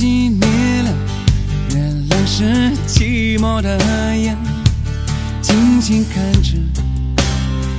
[0.00, 0.90] 熄灭了，
[1.74, 3.78] 原来是寂寞的
[4.16, 4.34] 眼，
[5.42, 6.56] 静静看着，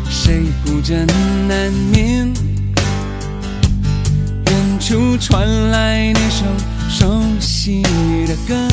[0.07, 1.07] 谁孤枕
[1.47, 2.31] 难眠。
[4.45, 6.45] 远处传来那首
[6.87, 7.81] 熟悉
[8.27, 8.67] 的歌，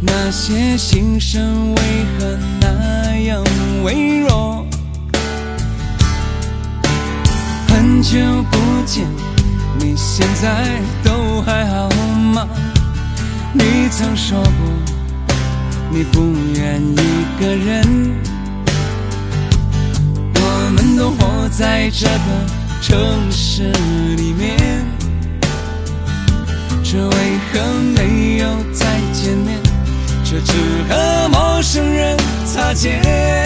[0.00, 1.82] 那些心声为
[2.18, 2.85] 何难？
[10.18, 11.90] 现在都还好
[12.32, 12.48] 吗？
[13.52, 14.50] 你曾说过，
[15.90, 18.16] 你不愿一个人。
[20.36, 22.16] 我们都活在这个
[22.80, 23.64] 城市
[24.16, 24.56] 里面，
[26.82, 27.60] 却为何
[27.94, 29.60] 没有再见面？
[30.24, 30.54] 却只
[30.88, 33.45] 和陌生人擦肩。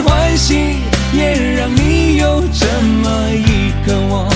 [0.00, 0.76] 欢喜，
[1.12, 4.35] 也让你有这么一个我？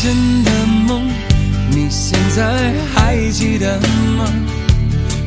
[0.00, 0.50] 真的
[0.86, 1.02] 梦，
[1.70, 3.80] 你现在还记得
[4.16, 4.32] 吗？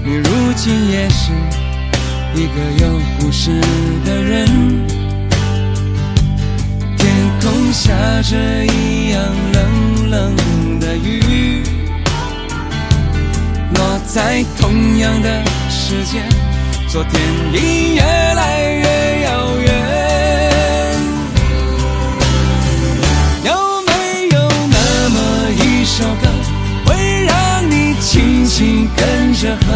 [0.02, 1.34] 你如今也是
[2.34, 3.52] 一个有故事
[4.06, 4.48] 的人。
[6.98, 7.06] 天
[7.42, 9.22] 空下着一样
[9.52, 11.64] 冷冷的雨，
[13.76, 16.24] 落在同样的时间，
[16.88, 17.22] 昨天
[17.54, 19.41] 已越来越遥
[29.42, 29.74] 着河，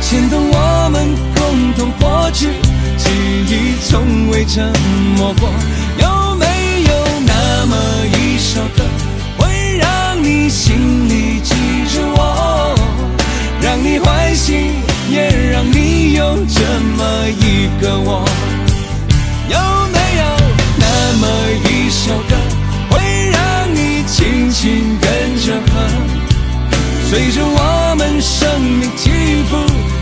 [0.00, 2.48] 牵动我们共同过去，
[2.98, 3.08] 记
[3.46, 4.72] 忆从未沉
[5.16, 5.48] 默过？
[27.12, 29.10] 随着我们生命起
[29.50, 29.54] 伏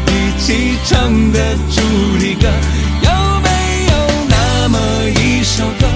[0.06, 1.81] 一起唱的主
[2.21, 2.47] 题歌？
[3.03, 3.10] 有
[3.41, 3.48] 没
[3.91, 3.93] 有
[4.28, 4.78] 那么
[5.19, 5.88] 一首歌，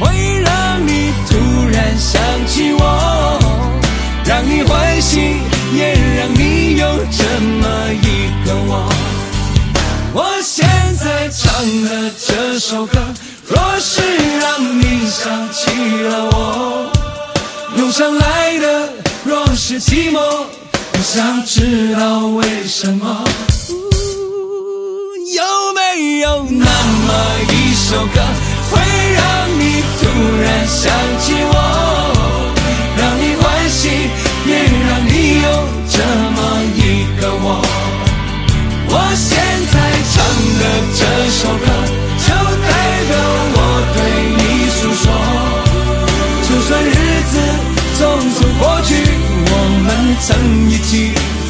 [0.00, 1.36] 会让你突
[1.70, 3.38] 然想起我，
[4.24, 5.36] 让你欢喜，
[5.74, 7.22] 也让你有这
[7.60, 8.90] 么一个我？
[10.14, 10.66] 我现
[10.96, 11.52] 在唱
[11.84, 12.98] 的这首歌，
[13.46, 14.00] 若是
[14.40, 15.70] 让你想起
[16.04, 16.90] 了我，
[17.76, 18.88] 涌上来的
[19.22, 20.18] 若是寂寞，
[21.02, 23.24] 想知道为什么。
[25.34, 25.42] 有
[25.74, 27.12] 没有那么
[27.50, 28.20] 一首歌，
[28.70, 28.80] 会
[29.12, 29.22] 让
[29.58, 30.06] 你突
[30.40, 31.54] 然想起我，